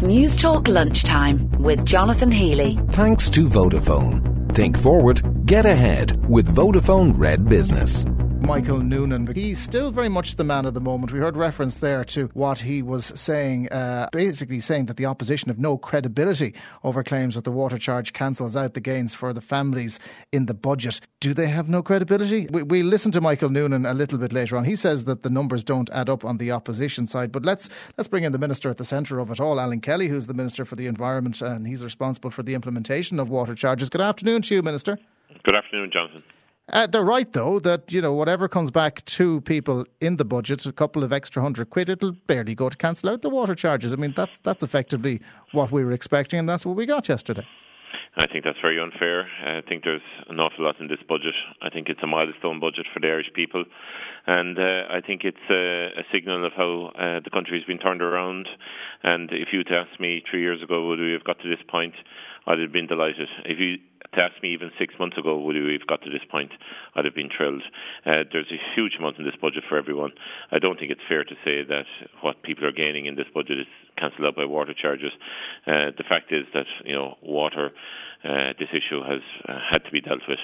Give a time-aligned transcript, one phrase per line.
[0.00, 2.78] Newstalk Lunchtime with Jonathan Healy.
[2.92, 4.54] Thanks to Vodafone.
[4.54, 8.04] Think forward, get ahead with Vodafone Red Business.
[8.48, 9.26] Michael Noonan.
[9.34, 11.12] He's still very much the man of the moment.
[11.12, 15.50] We heard reference there to what he was saying, uh, basically saying that the opposition
[15.50, 19.42] have no credibility over claims that the water charge cancels out the gains for the
[19.42, 19.98] families
[20.32, 20.98] in the budget.
[21.20, 22.46] Do they have no credibility?
[22.50, 24.64] We, we listen to Michael Noonan a little bit later on.
[24.64, 27.30] He says that the numbers don't add up on the opposition side.
[27.30, 27.68] But let's
[27.98, 30.32] let's bring in the minister at the centre of it all, Alan Kelly, who's the
[30.32, 33.90] minister for the environment, and he's responsible for the implementation of water charges.
[33.90, 34.98] Good afternoon to you, minister.
[35.44, 36.22] Good afternoon, Jonathan.
[36.70, 40.66] Uh, they're right, though, that you know whatever comes back to people in the budget,
[40.66, 43.92] a couple of extra hundred quid, it'll barely go to cancel out the water charges.
[43.92, 45.20] I mean, that's that's effectively
[45.52, 47.46] what we were expecting, and that's what we got yesterday.
[48.16, 49.28] I think that's very unfair.
[49.44, 51.34] I think there's an awful lot in this budget.
[51.62, 53.64] I think it's a milestone budget for the Irish people,
[54.26, 58.02] and uh, I think it's a, a signal of how uh, the country's been turned
[58.02, 58.48] around.
[59.04, 61.94] And if you'd asked me three years ago, would we have got to this point?
[62.46, 63.28] I'd have been delighted.
[63.44, 63.76] If you
[64.14, 66.52] asked me even six months ago, would we have got to this point,
[66.94, 67.62] I'd have been thrilled.
[68.06, 70.12] Uh, there's a huge amount in this budget for everyone.
[70.50, 71.86] I don't think it's fair to say that
[72.22, 73.66] what people are gaining in this budget is
[73.98, 75.12] cancelled out by water charges.
[75.66, 77.70] Uh, the fact is that you know water.
[78.24, 80.40] Uh, this issue has uh, had to be dealt with.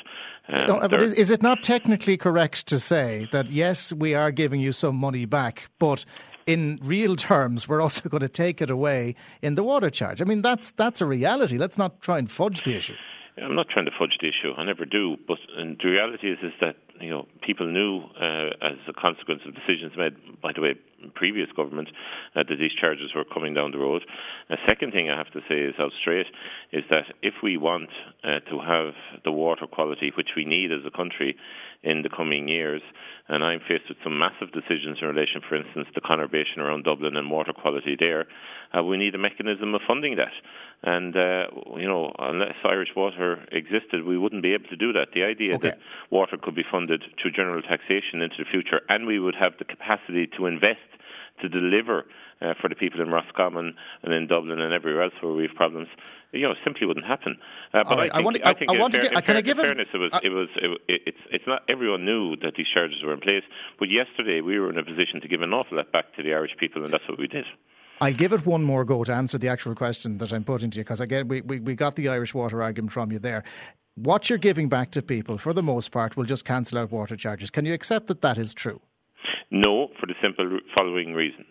[0.49, 4.31] Um, no, but is, is, it not technically correct to say that yes, we are
[4.31, 6.05] giving you some money back, but
[6.47, 10.21] in real terms, we're also going to take it away in the water charge.
[10.21, 11.59] I mean, that's that's a reality.
[11.59, 12.95] Let's not try and fudge the issue.
[13.37, 14.55] I'm not trying to fudge the issue.
[14.57, 15.17] I never do.
[15.27, 19.55] But the reality is, is that you know people knew uh, as a consequence of
[19.55, 20.75] decisions made, by the way,
[21.15, 21.89] previous government,
[22.37, 24.03] uh, that these charges were coming down the road.
[24.51, 26.27] A second thing I have to say is out straight
[26.73, 27.91] is that if we want
[28.23, 31.37] uh, to have the water quality which we need as a country
[31.83, 32.83] in the coming years,
[33.29, 37.17] and I'm faced with some massive decisions in relation, for instance, to conurbation around Dublin
[37.17, 38.27] and water quality there.
[38.73, 40.33] Uh, we need a mechanism of funding that.
[40.87, 41.47] And, uh,
[41.77, 45.09] you know, unless Irish Water existed, we wouldn't be able to do that.
[45.15, 45.71] The idea okay.
[45.71, 45.79] that
[46.11, 49.65] water could be funded through general taxation into the future and we would have the
[49.65, 50.85] capacity to invest
[51.41, 52.05] to deliver
[52.43, 55.57] uh, for the people in Roscommon and in Dublin and everywhere else where we have
[55.57, 55.89] problems,
[56.33, 57.39] you know, simply wouldn't happen.
[57.73, 58.11] Uh, but right.
[58.13, 59.57] I, think, I, want to, I, think I, want fair, to get, can I give
[59.57, 62.99] fairness, it, it was, it was, it, it's, it's not everyone knew that these charges
[63.03, 63.43] were in place.
[63.79, 66.35] But yesterday we were in a position to give an awful lot back to the
[66.35, 67.47] Irish people, and that's what we did.
[68.01, 70.79] I'll give it one more go to answer the actual question that I'm putting to
[70.79, 73.45] you because again we, we, we got the Irish water argument from you there.
[73.95, 77.17] What you're giving back to people, for the most part, will just cancel out water
[77.17, 77.51] charges.
[77.51, 78.81] Can you accept that that is true?
[79.53, 81.45] No, for the simple following reason.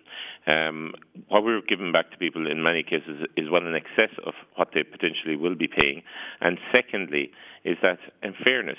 [0.46, 0.94] Um,
[1.30, 4.70] what we're giving back to people in many cases is well in excess of what
[4.74, 6.04] they potentially will be paying.
[6.42, 7.32] And secondly,
[7.64, 8.78] is that in fairness,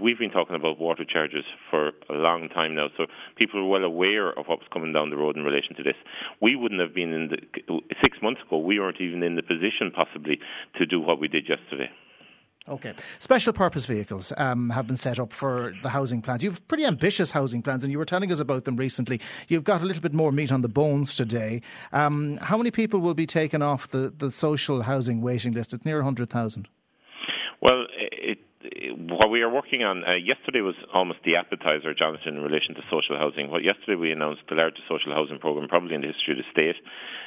[0.00, 3.06] we've been talking about water charges for a long time now, so
[3.36, 5.94] people are well aware of what's coming down the road in relation to this.
[6.42, 8.58] We wouldn't have been in the six months ago.
[8.58, 10.40] We weren't even in the position possibly
[10.78, 11.90] to do what we did yesterday.
[12.68, 12.94] Okay.
[13.18, 16.42] Special purpose vehicles um, have been set up for the housing plans.
[16.42, 19.20] You have pretty ambitious housing plans, and you were telling us about them recently.
[19.48, 21.62] You've got a little bit more meat on the bones today.
[21.92, 25.74] Um, how many people will be taken off the, the social housing waiting list?
[25.74, 26.68] It's near 100,000.
[27.60, 28.38] Well, it,
[28.96, 32.82] what we are working on, uh, yesterday was almost the appetizer, Jonathan, in relation to
[32.90, 33.50] social housing.
[33.50, 36.50] Well, yesterday we announced the largest social housing programme probably in the history of the
[36.50, 36.76] state,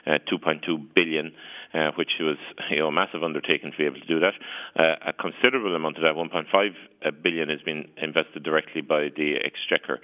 [0.06, 1.32] uh, 2.2 billion
[1.74, 2.38] uh, which was
[2.72, 4.34] you know, a massive undertaking to be able to do that.
[4.76, 6.72] Uh, a considerable amount of that, 1.5
[7.06, 10.00] uh, billion, has been invested directly by the Exchequer,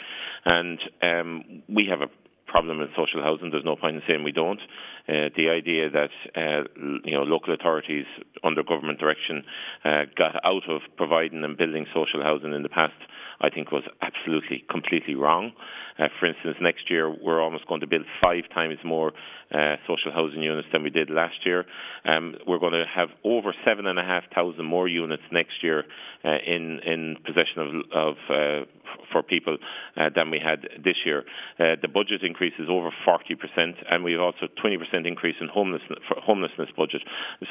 [0.46, 2.10] and um, we have a
[2.56, 3.52] problem in social housing.
[3.52, 4.62] There's no point in saying we don't.
[5.10, 6.64] Uh, the idea that uh,
[7.04, 8.06] you know local authorities
[8.46, 9.44] under government direction
[9.84, 12.96] uh, got out of providing and building social housing in the past,
[13.42, 15.52] I think was absolutely completely wrong.
[15.98, 19.14] Uh, for instance, next year we're almost going to build five times more
[19.54, 21.66] uh, social housing units than we did last year.
[22.04, 25.84] Um, we're going to have over seven and a half thousand more units next year
[26.24, 28.66] uh, in in possession of, of uh,
[29.12, 29.58] for people
[29.98, 31.24] uh, than we had this year.
[31.60, 36.00] Uh, the budget increase is over 40%, and we have also 20% increase in homelessness,
[36.10, 37.02] homelessness budget.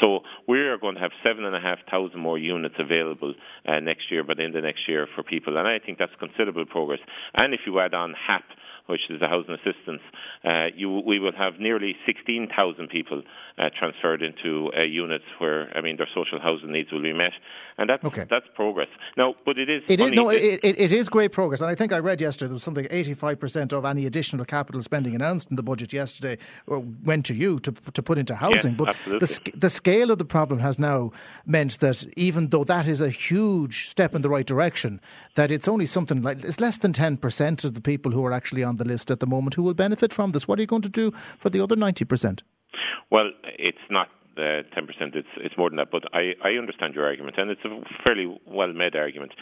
[0.03, 3.35] So we are going to have seven and a half thousand more units available
[3.83, 7.01] next year, but in the next year for people, and I think that's considerable progress.
[7.35, 8.45] And if you add on HAP,
[8.87, 10.03] which is the housing assistance,
[10.45, 13.23] uh, you, we will have nearly 16,000 people
[13.59, 17.33] uh, transferred into uh, units where, I mean, their social housing needs will be met,
[17.79, 18.27] and that's okay.
[18.29, 18.89] that's progress.
[19.17, 21.75] Now, but it is it is no, it, it, it is great progress, and I
[21.75, 25.51] think I read yesterday there was something 85 percent of any additional capital spending announced
[25.51, 26.37] in the budget yesterday
[26.71, 28.73] uh, went to you to to put into housing.
[28.73, 29.27] Yes, but absolutely.
[29.27, 31.13] the the scale of the problem has now
[31.47, 35.01] meant that even though that is a huge step in the right direction,
[35.37, 38.33] that it's only something like it's less than 10 percent of the people who are
[38.33, 40.47] actually on the list at the moment who will benefit from this.
[40.49, 42.43] What are you going to do for the other 90 percent?
[43.11, 45.15] Well, it's not uh, ten percent.
[45.15, 45.91] It's it's more than that.
[45.91, 47.71] But I, I understand your argument, and it's a
[48.05, 49.33] fairly well made argument.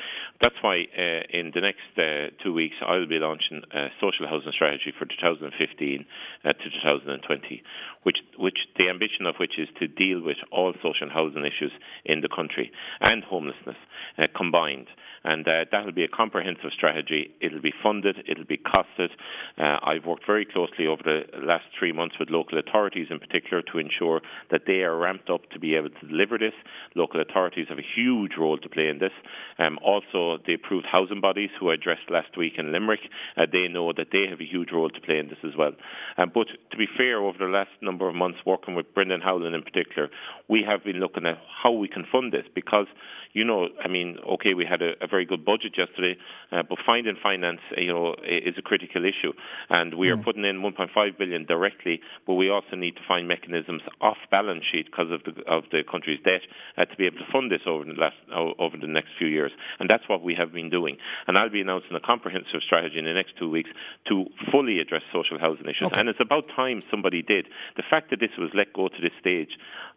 [0.40, 4.52] That's why uh, in the next uh, two weeks I'll be launching a social housing
[4.52, 6.04] strategy for 2015
[6.44, 7.62] uh, to 2020,
[8.02, 11.72] which which the ambition of which is to deal with all social housing issues
[12.04, 12.70] in the country
[13.00, 13.76] and homelessness
[14.18, 14.88] uh, combined
[15.24, 17.30] and uh, that will be a comprehensive strategy.
[17.40, 19.10] It'll be funded, it'll be costed.
[19.58, 23.62] Uh, I've worked very closely over the last three months with local authorities in particular
[23.72, 24.20] to ensure
[24.50, 26.54] that they are ramped up to be able to deliver this.
[26.94, 29.12] Local authorities have a huge role to play in this.
[29.58, 33.00] Um, also, the approved housing bodies who I addressed last week in Limerick,
[33.36, 35.72] uh, they know that they have a huge role to play in this as well.
[36.18, 39.54] Um, but to be fair, over the last number of months, working with Brendan Howlin
[39.54, 40.08] in particular,
[40.48, 42.86] we have been looking at how we can fund this because
[43.32, 46.16] you know, I mean, okay, we had a, a very good budget yesterday,
[46.50, 49.32] uh, but finding finance, you know, is a critical issue,
[49.68, 50.14] and we mm.
[50.14, 54.64] are putting in 1.5 billion directly, but we also need to find mechanisms off balance
[54.72, 56.40] sheet because of the of the country's debt
[56.78, 58.16] uh, to be able to fund this over the last
[58.58, 60.96] over the next few years, and that's what we have been doing.
[61.26, 63.70] And I'll be announcing a comprehensive strategy in the next two weeks
[64.08, 66.00] to fully address social housing issues, okay.
[66.00, 67.46] and it's about time somebody did.
[67.76, 69.50] The fact that this was let go to this stage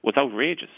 [0.04, 0.70] was outrageous.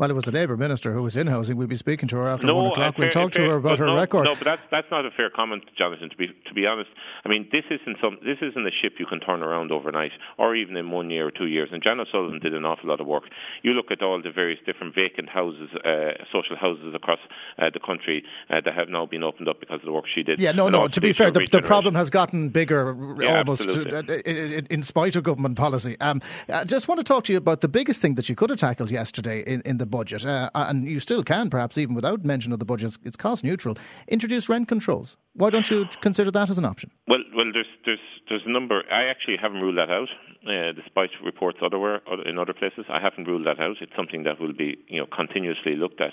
[0.00, 1.58] Well, it was the Labour Minister who was in housing.
[1.58, 2.96] We'd be speaking to her after no, one o'clock.
[2.96, 4.24] We'll talk fair, to her about her no, record.
[4.24, 6.08] No, but that's that's not a fair comment, Jonathan.
[6.08, 6.88] To be to be honest,
[7.22, 10.56] I mean this isn't some this isn't a ship you can turn around overnight, or
[10.56, 11.68] even in one year or two years.
[11.70, 13.24] And Jan O'Sullivan did an awful lot of work.
[13.62, 17.18] You look at all the various different vacant houses, uh, social houses across
[17.58, 20.22] uh, the country uh, that have now been opened up because of the work she
[20.22, 20.40] did.
[20.40, 20.88] Yeah, no, no.
[20.88, 23.82] To be fair, the, the, problem has gotten bigger yeah, almost uh,
[24.24, 26.00] in, in, spite of government policy.
[26.00, 28.48] Um, I just want to talk to you about the biggest thing that you could
[28.48, 32.24] have tackled yesterday in, in the budget uh, and you still can, perhaps even without
[32.24, 33.76] mention of the budget, it's cost neutral,
[34.08, 35.16] introduce rent controls.
[35.34, 36.90] Why don't you consider that as an option?
[37.08, 38.82] Well, well, there's there's there's a number.
[38.90, 40.08] I actually haven't ruled that out,
[40.46, 42.84] uh, despite reports otherwhere in other places.
[42.88, 43.76] I haven't ruled that out.
[43.80, 46.12] It's something that will be you know continuously looked at.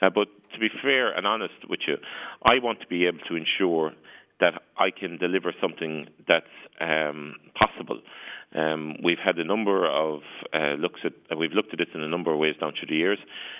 [0.00, 1.96] Uh, but to be fair and honest with you,
[2.44, 3.92] I want to be able to ensure
[4.40, 6.46] that I can deliver something that's
[6.80, 8.00] um, possible.
[8.54, 10.20] Um, we've had a number of
[10.52, 12.88] uh, looks at uh, we've looked at this in a number of ways down through
[12.88, 13.18] the years.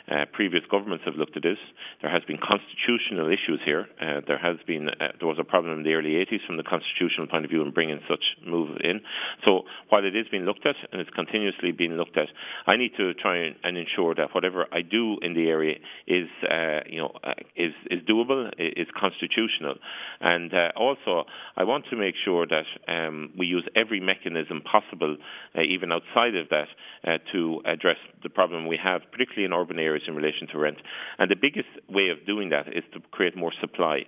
[0.08, 1.58] Uh, previous governments have looked at this.
[2.00, 3.86] There has been constitutional issues here.
[4.00, 6.62] Uh, there has been uh, there was a problem in the early 80s from the
[6.62, 9.00] constitutional point of view in bringing such move in.
[9.46, 12.28] So while it is being looked at and it's continuously being looked at,
[12.66, 15.76] I need to try and ensure that whatever I do in the area
[16.06, 17.18] is uh, you know
[17.56, 19.74] is is doable, is constitutional,
[20.20, 21.24] and also
[21.56, 25.16] I want to make sure that um, we use every mechanism possible possible,
[25.56, 26.68] uh, even outside of that,
[27.06, 30.78] uh, to address the problem we have, particularly in urban areas in relation to rent.
[31.18, 34.02] And the biggest way of doing that is to create more supply.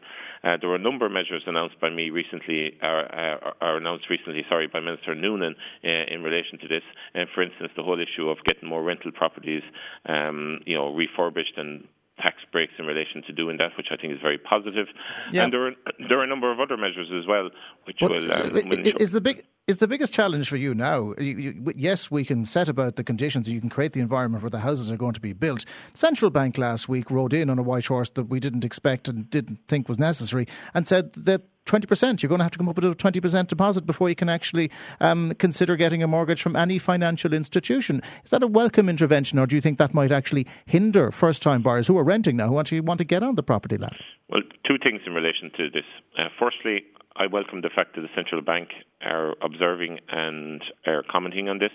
[0.44, 4.06] Uh, there were a number of measures announced by me recently, are, are, are announced
[4.10, 6.82] recently, sorry, by Minister Noonan uh, in relation to this.
[7.14, 9.62] And for instance, the whole issue of getting more rental properties,
[10.08, 11.86] um, you know, refurbished and
[12.18, 14.86] tax breaks in relation to doing that, which I think is very positive.
[15.32, 15.44] Yeah.
[15.44, 15.72] And there are
[16.08, 17.50] there are a number of other measures as well,
[17.84, 18.32] which but will.
[18.32, 21.12] Um, is the big is the biggest challenge for you now?
[21.18, 23.48] You, you, yes, we can set about the conditions.
[23.48, 25.64] You can create the environment where the houses are going to be built.
[25.92, 29.28] Central Bank last week rode in on a white horse that we didn't expect and
[29.28, 32.22] didn't think was necessary, and said that 20%.
[32.22, 34.70] You're going to have to come up with a 20% deposit before you can actually
[35.00, 38.02] um, consider getting a mortgage from any financial institution.
[38.24, 41.62] Is that a welcome intervention, or do you think that might actually hinder first time
[41.62, 43.96] buyers who are renting now, who actually want to get on the property ladder?
[44.28, 45.84] Well, two things in relation to this.
[46.16, 46.84] Uh, firstly,
[47.18, 48.68] I welcome the fact that the central bank
[49.00, 51.70] are observing and are commenting on this.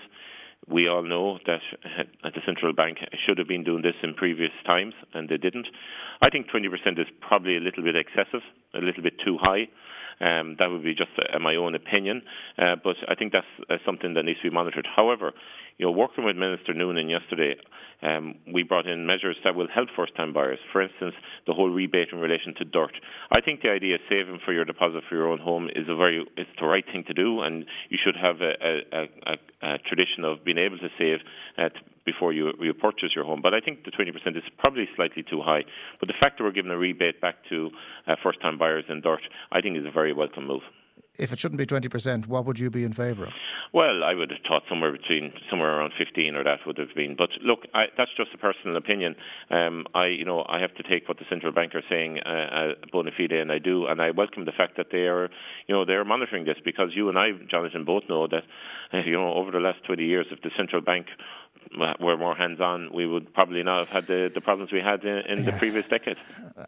[0.67, 1.61] We all know that
[2.23, 5.67] the central bank should have been doing this in previous times, and they didn't.
[6.21, 6.67] I think 20%
[6.99, 8.41] is probably a little bit excessive,
[8.75, 9.67] a little bit too high.
[10.19, 12.21] Um, that would be just uh, my own opinion,
[12.59, 14.87] uh, but I think that's uh, something that needs to be monitored.
[14.95, 15.33] However,
[15.81, 17.55] you know, working with Minister Noonan yesterday,
[18.03, 20.59] um, we brought in measures that will help first-time buyers.
[20.71, 21.15] For instance,
[21.47, 22.93] the whole rebate in relation to DIRT.
[23.31, 25.95] I think the idea of saving for your deposit for your own home is a
[25.95, 29.77] very it's the right thing to do, and you should have a, a, a, a
[29.79, 31.17] tradition of being able to save
[31.57, 31.69] uh,
[32.05, 33.41] before you, you purchase your home.
[33.41, 35.63] But I think the 20% is probably slightly too high.
[35.99, 37.71] But the fact that we're giving a rebate back to
[38.05, 39.21] uh, first-time buyers in DIRT,
[39.51, 40.61] I think is a very welcome move
[41.17, 43.33] if it shouldn't be 20%, what would you be in favour of?
[43.73, 47.15] Well, I would have thought somewhere between somewhere around 15 or that would have been.
[47.17, 49.15] But look, I, that's just a personal opinion.
[49.49, 52.29] Um, I, you know, I have to take what the central bank are saying uh,
[52.29, 55.29] uh, bona fide, and I do, and I welcome the fact that they are,
[55.67, 58.43] you know, they are monitoring this because you and I, Jonathan, both know that,
[58.93, 61.07] uh, you know, over the last 20 years, if the central bank
[61.99, 65.17] were more hands-on, we would probably not have had the, the problems we had in,
[65.19, 65.51] in yeah.
[65.51, 66.17] the previous decade.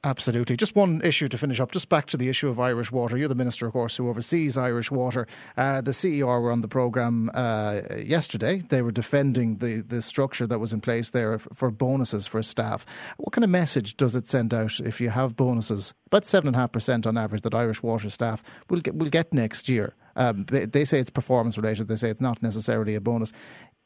[0.03, 0.55] Absolutely.
[0.55, 1.71] Just one issue to finish up.
[1.71, 3.17] Just back to the issue of Irish water.
[3.17, 5.27] You're the minister, of course, who oversees Irish Water.
[5.57, 8.63] Uh, the CER were on the programme uh, yesterday.
[8.69, 12.85] They were defending the, the structure that was in place there for bonuses for staff.
[13.17, 17.17] What kind of message does it send out if you have bonuses, about 7.5% on
[17.17, 19.93] average, that Irish Water staff will get, will get next year?
[20.15, 23.33] Um, they, they say it's performance related, they say it's not necessarily a bonus.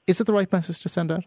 [0.08, 1.24] Is it the right message to send out?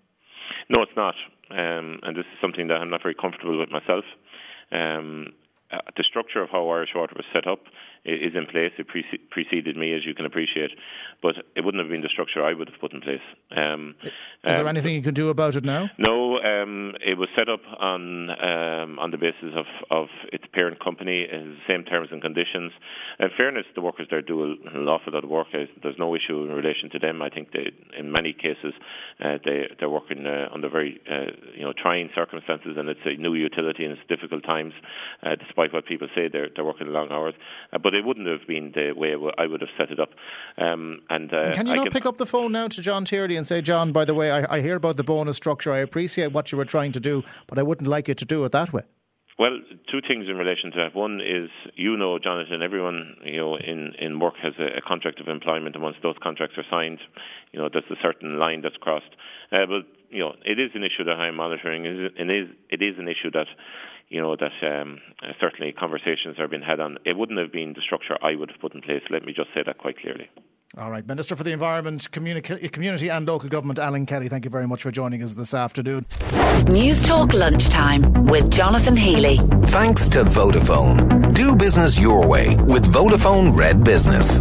[0.69, 1.15] No, it's not.
[1.51, 4.05] Um, and this is something that I'm not very comfortable with myself.
[4.73, 5.35] Um,
[5.71, 7.61] uh, the structure of how Irish Water was set up
[8.05, 8.73] is in place.
[8.79, 10.71] It pre- preceded me, as you can appreciate,
[11.23, 13.21] but it wouldn't have been the structure I would have put in place.
[13.57, 15.91] Um, is there um, anything you can do about it now?
[15.99, 20.83] No, um, it was set up on um, on the basis of, of its parent
[20.83, 22.73] company, in the same terms and conditions.
[23.19, 25.49] In fairness, the workers there do an awful lot of work.
[25.53, 27.23] There's no issue in relation to them.
[27.23, 28.73] I think they, in many cases,
[29.23, 33.21] uh, they they're working uh, under very uh, you know trying circumstances, and it's a
[33.21, 34.73] new utility and it's difficult times.
[35.23, 37.35] Uh, despite what people say, they're they're working long hours,
[37.73, 40.11] uh, but it wouldn't have been the way I would have set it up.
[40.57, 43.05] Um, and, uh, and, can you not can, pick up the phone now to John
[43.05, 45.73] Tierney and say, John, by the way, I, I hear about the bonus structure.
[45.73, 48.45] I appreciate what you were trying to do, but I wouldn't like you to do
[48.45, 48.83] it that way.
[49.41, 49.59] Well,
[49.91, 50.95] two things in relation to that.
[50.95, 55.19] One is, you know, Jonathan, everyone you know in, in work has a, a contract
[55.19, 57.01] of employment, and once those contracts are signed,
[57.51, 59.11] you know, there's a certain line that's crossed.
[59.51, 61.85] Uh, but you know, it is an issue that I'm monitoring.
[61.87, 63.47] It is it is an issue that
[64.09, 64.99] you know that um,
[65.41, 66.99] certainly conversations are being had on.
[67.05, 69.03] It wouldn't have been the structure I would have put in place.
[69.11, 70.29] Let me just say that quite clearly.
[70.79, 74.53] All right, Minister for the Environment, Communi- Community and Local Government, Alan Kelly, thank you
[74.53, 76.07] very much for joining us this afternoon.
[76.67, 79.39] Newstalk Lunchtime with Jonathan Healy.
[79.67, 81.35] Thanks to Vodafone.
[81.35, 84.39] Do business your way with Vodafone Red Business.